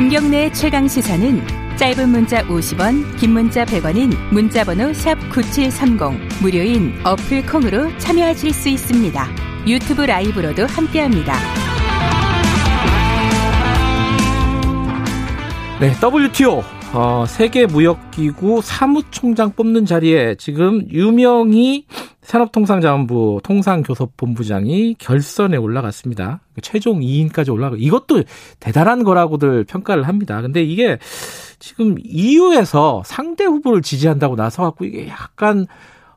[0.00, 1.46] 김경래의 최강 시사는
[1.76, 9.26] 짧은 문자 50원, 긴 문자 100원인 문자번호 샵 #9730 무료인 어플 콩으로 참여하실 수 있습니다.
[9.66, 11.34] 유튜브 라이브로도 함께합니다.
[15.80, 16.62] 네, WTO
[16.94, 21.84] 어, 세계무역기구 사무총장 뽑는 자리에 지금 유명희
[22.30, 26.40] 산업통상자원부 통상교섭본부장이 결선에 올라갔습니다.
[26.62, 27.74] 최종 2인까지 올라가.
[27.76, 28.22] 이것도
[28.60, 30.40] 대단한 거라고들 평가를 합니다.
[30.40, 30.98] 근데 이게
[31.58, 35.66] 지금 EU에서 상대 후보를 지지한다고 나서 갖고 이게 약간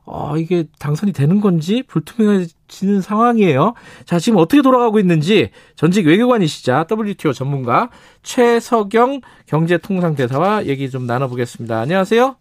[0.06, 3.74] 어, 이게 당선이 되는 건지 불투명해지는 상황이에요.
[4.04, 7.88] 자, 지금 어떻게 돌아가고 있는지 전직 외교관이시자 WTO 전문가
[8.22, 11.80] 최석영 경제통상대사와 얘기 좀 나눠 보겠습니다.
[11.80, 12.36] 안녕하세요.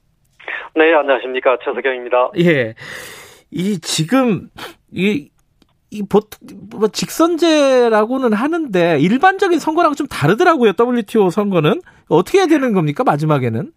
[0.76, 1.58] 네, 안녕하십니까.
[1.64, 2.32] 최석영입니다.
[2.40, 2.76] 예.
[3.54, 4.50] 이 지금
[4.92, 5.30] 이,
[5.92, 6.40] 이 보통
[6.72, 10.74] 뭐 직선제라고는 하는데 일반적인 선거랑 좀 다르더라고요.
[10.78, 13.04] WTO 선거는 어떻게 해야 되는 겁니까?
[13.04, 13.72] 마지막에는?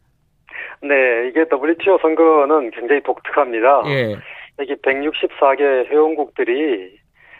[0.82, 3.82] 네, 이게 WTO 선거는 굉장히 독특합니다.
[3.86, 4.16] 예.
[4.58, 6.98] 여기 164개 회원국들이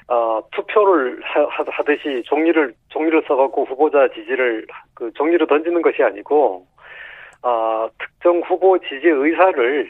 [0.09, 6.67] 어, 투표를 하, 듯이 종이를 종이를 써갖고 후보자 지지를 그 종이로 던지는 것이 아니고
[7.43, 9.89] 어, 특정 후보 지지 의사를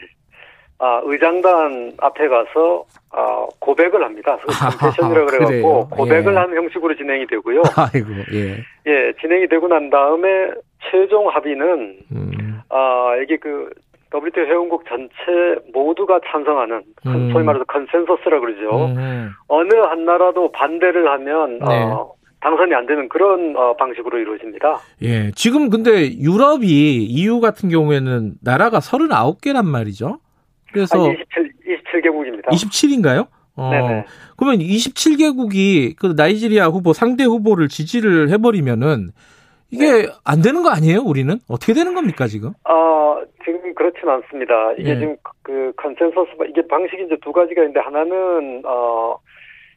[0.79, 4.37] 아, 의장단 앞에 가서 아, 고백을 합니다.
[4.79, 6.37] confession이라고 그래갖고 고백을 예.
[6.37, 7.63] 하는 형식으로 진행이 되고요.
[7.75, 8.57] 아이고, 예.
[8.85, 10.51] 예, 진행이 되고 난 다음에
[10.91, 12.61] 최종 합의는 음.
[12.69, 13.69] 아, 여기 그
[14.13, 17.31] WTO 회원국 전체 모두가 찬성하는 음.
[17.33, 18.85] 소위 말해서 컨센서스라 그러죠.
[18.95, 19.31] 음.
[19.47, 21.83] 어느 한 나라도 반대를 하면 네.
[21.83, 24.79] 어, 당선이 안 되는 그런 어, 방식으로 이루어집니다.
[25.01, 30.19] 예, 지금 근데 유럽이 EU 같은 경우에는 나라가 39개란 말이죠.
[30.71, 32.47] 그래서 아, 27 27개국입니다.
[32.47, 33.27] 27인가요?
[33.55, 34.05] 어, 네네.
[34.37, 39.09] 그러면 27개국이 그 나이지리아 후보 상대 후보를 지지를 해버리면은
[39.71, 40.07] 이게 네.
[40.23, 41.01] 안 되는 거 아니에요?
[41.01, 42.51] 우리는 어떻게 되는 겁니까 지금?
[42.63, 44.73] 아 지금 그렇진 않습니다.
[44.73, 44.99] 이게 네.
[44.99, 49.17] 지금 그 컨센서스 이게 방식이 이제 두 가지가 있는데 하나는 어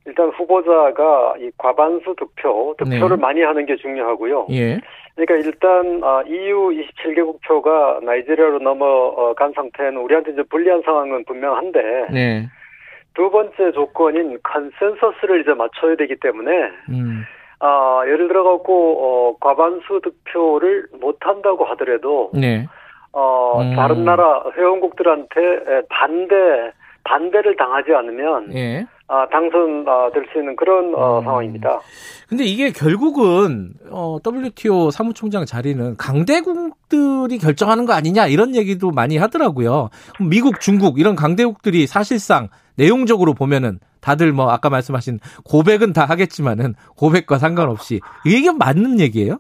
[0.07, 3.21] 일단 후보자가 이 과반수 득표 득표를 네.
[3.21, 4.47] 많이 하는 게 중요하고요.
[4.51, 4.79] 예.
[5.15, 12.49] 그러니까 일단 어, EU 27개국 표가 나이지리아로 넘어간 상태는 우리한테 이제 불리한 상황은 분명한데 네.
[13.15, 16.71] 두 번째 조건인 컨센서스를 이제 맞춰야 되기 때문에.
[16.89, 17.25] 음.
[17.63, 22.67] 아, 예를 들어 갖고 어, 과반수 득표를 못 한다고 하더라도 네.
[23.13, 23.77] 어, 음.
[23.77, 26.73] 다른 나라 회원국들한테 반대
[27.05, 28.87] 반대를 당하지 않으면 예.
[29.09, 31.25] 아, 당선될 수 있는 그런 어, 음.
[31.25, 31.81] 상황입니다.
[32.29, 39.89] 근데 이게 결국은 어, WTO 사무총장 자리는 강대국들이 결정하는 거 아니냐 이런 얘기도 많이 하더라고요.
[40.21, 47.39] 미국, 중국 이런 강대국들이 사실상 내용적으로 보면은 다들 뭐 아까 말씀하신 고백은 다 하겠지만은 고백과
[47.39, 49.39] 상관없이 이게 맞는 얘기예요?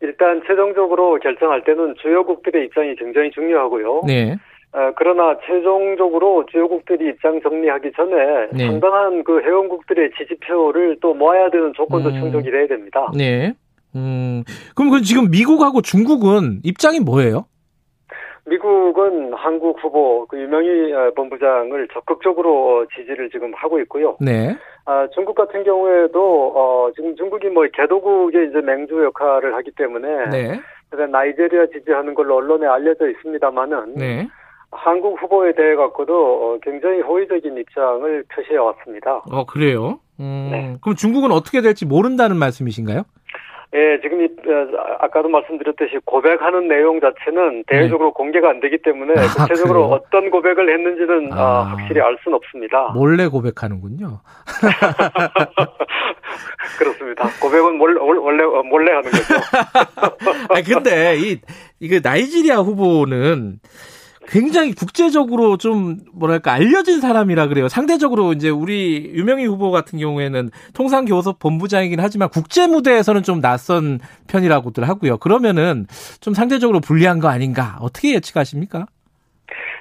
[0.00, 4.02] 일단 최종적으로 결정할 때는 주요국들의 입장이 굉장히 중요하고요.
[4.06, 4.36] 네.
[4.72, 8.66] 어, 그러나 최종적으로 주요국들이 입장 정리하기 전에 네.
[8.66, 12.20] 상당한 그 회원국들의 지지표를 또 모아야 되는 조건도 음.
[12.20, 13.10] 충족이 돼야 됩니다.
[13.16, 13.52] 네.
[13.96, 14.44] 음.
[14.76, 17.46] 그럼 그 지금 미국하고 중국은 입장이 뭐예요?
[18.46, 24.16] 미국은 한국 후보 그 유명희 어, 본부장을 적극적으로 지지를 지금 하고 있고요.
[24.20, 24.56] 네.
[24.86, 30.60] 아, 중국 같은 경우에도 어, 지금 중국이 뭐 개도국의 이제 맹주 역할을 하기 때문에 네.
[31.06, 34.28] 나이제리아 지지하는 걸로 언론에 알려져 있습니다만은 네.
[34.72, 39.22] 한국 후보에 대해 갖고도 어, 굉장히 호의적인 입장을 표시해 왔습니다.
[39.30, 39.98] 어 그래요?
[40.20, 40.76] 음, 네.
[40.80, 43.02] 그럼 중국은 어떻게 될지 모른다는 말씀이신가요?
[43.72, 48.12] 예, 지금 이, 어, 아까도 말씀드렸듯이 고백하는 내용 자체는 대외적으로 네.
[48.16, 49.94] 공개가 안 되기 때문에 아, 구체적으로 그래요?
[49.94, 52.90] 어떤 고백을 했는지는 아, 아, 확실히 알 수는 없습니다.
[52.94, 54.20] 몰래 고백하는군요.
[56.78, 57.28] 그렇습니다.
[57.40, 59.34] 고백은 몰래, 원래 몰래 하는 거죠.
[60.50, 61.40] 아 근데 이
[61.78, 63.60] 이게 나이지리아 후보는
[64.30, 67.68] 굉장히 국제적으로 좀 뭐랄까 알려진 사람이라 그래요.
[67.68, 73.98] 상대적으로 이제 우리 유명희 후보 같은 경우에는 통상 교섭 본부장이긴 하지만 국제 무대에서는 좀 낯선
[74.28, 75.18] 편이라고들 하고요.
[75.18, 75.86] 그러면은
[76.20, 77.76] 좀 상대적으로 불리한 거 아닌가?
[77.80, 78.86] 어떻게 예측하십니까?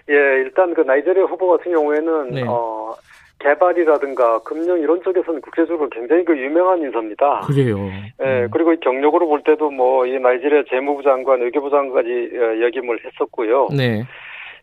[0.09, 2.43] 예, 일단 그 나이제리아 후보 같은 경우에는 네.
[2.47, 2.95] 어
[3.41, 7.41] 개발이라든가 금융 이런 쪽에서는 국제적으로 굉장히 그 유명한 인사입니다.
[7.45, 7.77] 그래요.
[8.21, 8.47] 예, 음.
[8.51, 13.67] 그리고 경력으로 볼 때도 뭐 이 나이지리아 재무부 장관, 외교부 장관까지 어, 역임을 했었고요.
[13.77, 14.03] 네.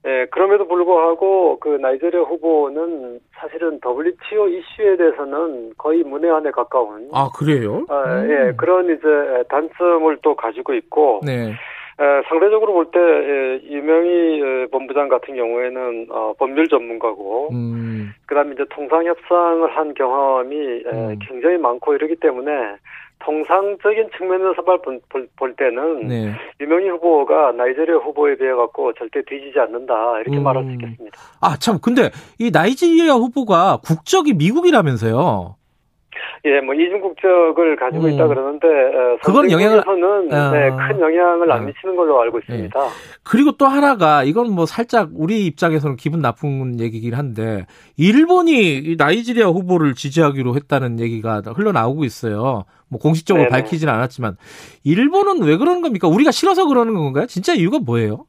[0.06, 7.08] 예, 그럼에도 불구하고 그 나이제리아 후보는 사실은 WTO 이슈에 대해서는 거의 문외한에 가까운.
[7.12, 7.84] 아 그래요?
[7.88, 8.30] 아, 음.
[8.30, 11.20] 예, 그런 이제 단점을 또 가지고 있고.
[11.24, 11.52] 네.
[11.98, 12.98] 에, 상대적으로 볼때
[13.70, 18.12] 유명희 본부장 같은 경우에는 어, 법률 전문가고, 음.
[18.26, 20.56] 그다음에 이제 통상 협상을 한 경험이
[20.86, 21.10] 음.
[21.10, 22.52] 에, 굉장히 많고 이러기 때문에
[23.20, 25.00] 통상적인 측면에서 볼,
[25.36, 26.32] 볼 때는 네.
[26.60, 30.42] 유명희 후보가 나이지리아 후보에 비해 갖고 절대 뒤지지 않는다 이렇게 음.
[30.44, 31.16] 말할 수 있겠습니다.
[31.40, 35.55] 아 참 근데 이 나이지리아 후보가 국적이 미국이라면서요?
[36.44, 38.10] 예, 뭐 이중 국적을 가지고 음.
[38.10, 40.50] 있다 그러는데 어, 그건 영향을 어.
[40.50, 41.66] 네, 큰 영향을 안 어.
[41.66, 42.80] 미치는 걸로 알고 있습니다.
[42.80, 42.88] 예.
[43.22, 47.66] 그리고 또 하나가 이건 뭐 살짝 우리 입장에서는 기분 나쁜 얘기긴 한데
[47.96, 52.64] 일본이 나이지리아 후보를 지지하기로 했다는 얘기가 흘러나오고 있어요.
[52.88, 53.50] 뭐 공식적으로 네네.
[53.50, 54.36] 밝히지는 않았지만
[54.84, 56.06] 일본은 왜 그러는 겁니까?
[56.08, 57.26] 우리가 싫어서 그러는 건가요?
[57.26, 58.26] 진짜 이유가 뭐예요?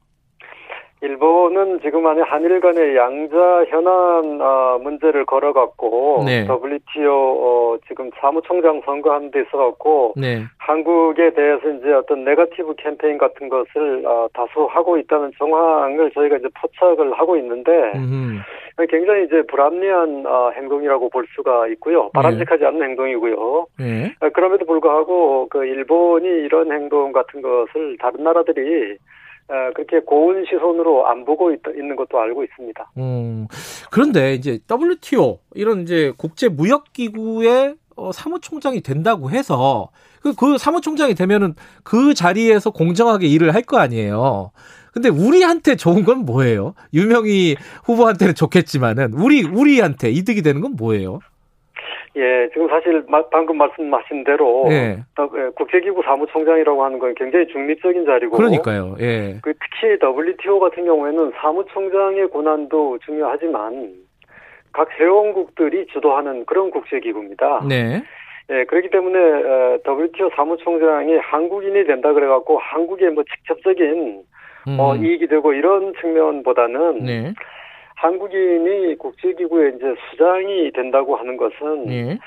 [1.00, 6.44] 일본은 지금 안에 한일 간의 양자 현안 어, 문제를 걸어갖고 네.
[6.48, 10.44] WTO 어, 지금 사무총장 선거하는 데 있어갖고 네.
[10.58, 16.48] 한국에 대해서 이제 어떤 네거티브 캠페인 같은 것을 어, 다수 하고 있다는 정황을 저희가 이제
[16.60, 18.38] 포착을 하고 있는데 음흠.
[18.90, 22.10] 굉장히 이제 불합리한 어, 행동이라고 볼 수가 있고요.
[22.10, 22.66] 바람직하지 네.
[22.66, 23.66] 않은 행동이고요.
[23.78, 24.14] 네.
[24.20, 28.96] 어, 그럼에도 불구하고 그 일본이 이런 행동 같은 것을 다른 나라들이 어,
[29.74, 32.90] 그렇게 고운 시선으로 안 보고 있, 는 것도 알고 있습니다.
[32.98, 33.46] 음,
[33.90, 39.88] 그런데 이제 WTO 이런 이제 국제 무역 기구의 어, 사무총장이 된다고 해서
[40.22, 41.54] 그, 그 사무총장이 되면은
[41.84, 44.50] 그 자리에서 공정하게 일을 할 거 아니에요.
[44.92, 46.74] 근데 우리한테 좋은 건 뭐예요?
[46.94, 51.20] 유명희 후보한테는 좋겠지만은 우리 우리한테 이득이 되는 건 뭐예요?
[52.18, 54.74] 예, 지금 사실 방금 말씀하신 대로 예.
[54.74, 55.50] 예.
[55.54, 58.96] 국제기구 사무총장이라고 하는 건 굉장히 중립적인 자리고 그러니까요.
[59.00, 59.38] 예.
[59.40, 63.92] 그 특히 WTO 같은 경우에는 사무총장의 권한도 중요하지만
[64.72, 67.64] 각 회원국들이 주도하는 그런 국제기구입니다.
[67.68, 68.02] 네.
[68.50, 69.18] 예, 그렇기 때문에
[69.86, 74.22] WTO 사무총장이 한국인이 된다 그래갖고 한국의 뭐 직접적인
[74.66, 74.80] 음.
[74.80, 77.32] 어, 이익이 되고 이런 측면보다는 네.
[77.98, 82.18] 한국인이 국제기구에 이제 수장이 된다고 하는 것은 예.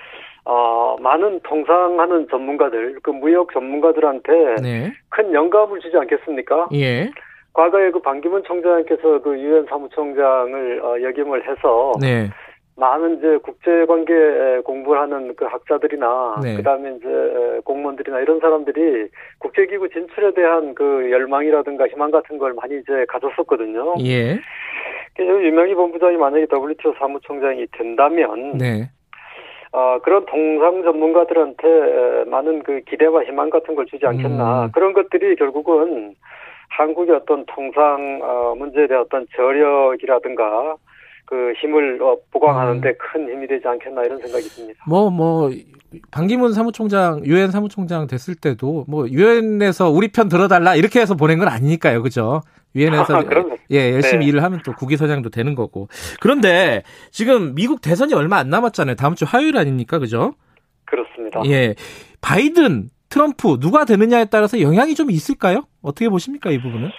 [0.44, 4.92] 어, 많은 통상하는 전문가들, 그 무역 전문가들한테 네.
[5.10, 6.70] 큰 영감을 주지 않겠습니까?
[6.74, 7.10] 예.
[7.54, 12.30] 과거에 그 반기문 총장께서 그 유엔 사무총장을 어, 역임을 해서 네.
[12.76, 16.56] 많은 이제 국제관계 공부를 하는 그 학자들이나 네.
[16.56, 19.10] 그다음에 이제 공무원들이나 이런 사람들이
[19.40, 23.96] 국제기구 진출에 대한 그 열망이라든가 희망 같은 걸 많이 이제 가졌었거든요.
[24.06, 24.40] 예.
[25.20, 28.90] 유명희 본부장이 만약에 WTO 사무총장이 된다면 네.
[29.74, 34.66] 어, 그런 통상 전문가들한테 많은 그 기대와 희망 같은 걸 주지 않겠나.
[34.66, 34.72] 음.
[34.74, 36.16] 그런 것들이 결국은
[36.70, 40.76] 한국의 어떤 통상 어, 문제에 대한 어떤 저력이라든가
[41.32, 42.94] 그 힘을 어, 보강하는데 음.
[43.00, 44.84] 큰 힘이 되지 않겠나 이런 생각이 듭니다.
[44.86, 45.50] 뭐, 뭐,
[46.12, 51.48] 반기문 사무총장, 유엔 사무총장 됐을 때도 뭐, 유엔에서 우리 편 들어달라 이렇게 해서 보낸 건
[51.48, 52.04] 아니니까요.
[52.04, 52.42] 그죠?
[52.76, 53.24] 유엔에서 아,
[53.72, 54.30] 예 열심히 네.
[54.30, 55.90] 일을 하면 또 국위서장도 되는 거고
[56.22, 58.96] 그런데 지금 미국 대선이 얼마 안 남았잖아요.
[58.96, 60.34] 다음 주 화요일 아닙니까, 그죠?
[60.84, 61.42] 그렇습니다.
[61.46, 61.76] 예,
[62.20, 65.64] 바이든, 트럼프 누가 되느냐에 따라서 영향이 좀 있을까요?
[65.82, 66.90] 어떻게 보십니까 이 부분은?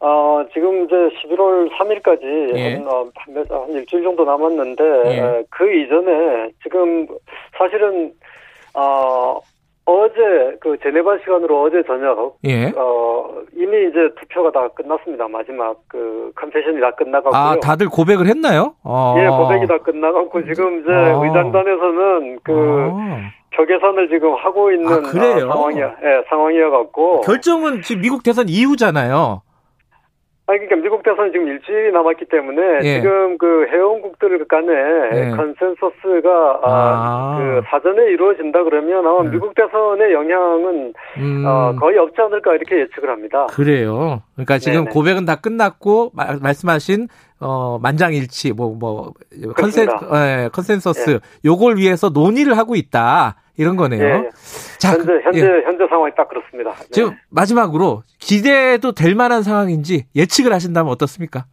[0.00, 2.74] 어, 지금 이제 11월 3일까지 예.
[2.74, 5.44] 한, 어, 한, 한 일주일 정도 남았는데 예.
[5.50, 7.06] 그 이전에 지금
[7.58, 8.12] 사실은
[8.72, 9.38] 어
[9.84, 12.72] 어제 그 제네바 시간으로 어제 저녁 예.
[12.76, 15.28] 어 이미 이제 투표가 다 끝났습니다.
[15.28, 17.38] 마지막 그 컨페션이 다 끝나가고요.
[17.38, 18.74] 아 다들 고백을 했나요?
[18.84, 19.16] 아.
[19.18, 21.20] 예, 고백이 다 끝나가고 지금 이제 아.
[21.22, 22.52] 의장단에서는 그
[22.90, 23.30] 아.
[23.54, 24.96] 표계산을 지금 하고 있는 아?
[24.96, 25.96] 아, 상황이야.
[26.04, 29.42] 예, 상황이어 갖고 결정은 지금 미국 대선 이후잖아요.
[30.50, 33.00] 아니, 그러니까 미국 대선이 지금 일주일이 남았기 때문에 예.
[33.00, 34.72] 지금 그 회원국들 간에
[35.12, 35.30] 예.
[35.30, 36.66] 컨센서스가 아.
[36.66, 37.38] 아.
[37.38, 39.30] 그 사전에 이루어진다 그러면 아마 예.
[39.30, 41.44] 미국 대선의 영향은 음.
[41.46, 43.46] 어, 거의 없지 않을까 이렇게 예측을 합니다.
[43.50, 44.22] 그래요.
[44.34, 44.90] 그러니까 지금 네네.
[44.90, 47.06] 고백은 다 끝났고 마, 말씀하신
[47.38, 49.14] 어, 만장일치, 뭐, 뭐,
[49.56, 51.18] 컨센, 예, 컨센서스, 예.
[51.44, 53.36] 요걸 위해서 논의를 하고 있다.
[53.56, 54.30] 이런 거네요.
[54.80, 55.62] 자, 현재, 그, 현재, 예.
[55.64, 56.70] 현재 상황이 딱 그렇습니다.
[56.72, 56.86] 네.
[56.90, 61.44] 지금 마지막으로 기대도 될 만한 상황인지 예측을 하신다면 어떻습니까?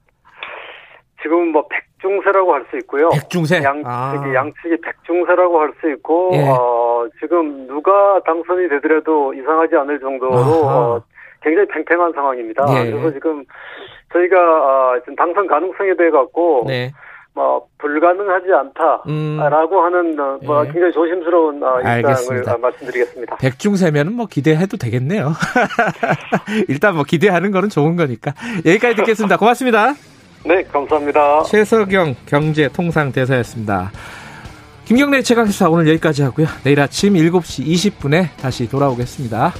[1.21, 3.09] 지금 뭐 백중세라고 할 수 있고요.
[3.09, 3.57] 백중세?
[3.63, 4.33] 양측이, 아.
[4.33, 6.47] 양측이 백중세라고 할 수 있고, 예.
[6.47, 11.01] 어, 지금 누가 당선이 되더라도 이상하지 않을 정도로, 어,
[11.41, 12.63] 굉장히 팽팽한 상황입니다.
[12.79, 12.91] 예.
[12.91, 13.43] 그래서 지금
[14.13, 16.91] 저희가, 어, 지금 당선 가능성에 대해 갖고, 네.
[17.37, 19.85] 뭐 불가능하지 않다라고 음.
[19.85, 20.71] 하는 어, 뭐 예.
[20.71, 23.35] 굉장히 조심스러운 어, 입장을 어, 말씀드리겠습니다.
[23.35, 25.33] 백중세면은 뭐 기대해도 되겠네요.
[26.67, 28.33] 일단 뭐 기대하는 거는 좋은 거니까
[28.65, 29.37] 여기까지 듣겠습니다.
[29.37, 29.93] 고맙습니다.
[30.45, 31.43] 네, 감사합니다.
[31.43, 33.91] 최석영 경제통상대사였습니다.
[34.85, 36.47] 김경래 최강시사 오늘 여기까지 하고요.
[36.63, 39.51] 내일 아침 7시 20분에 다시 돌아오겠습니다.